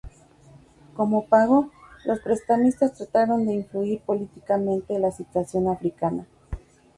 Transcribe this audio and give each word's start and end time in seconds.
Como 0.95 1.27
pago, 1.27 1.69
los 2.05 2.21
prestamistas 2.21 2.95
trataron 2.95 3.45
de 3.45 3.53
influir 3.53 4.01
políticamente 4.01 4.97
la 4.97 5.11
situación 5.11 5.67
africana. 5.67 6.25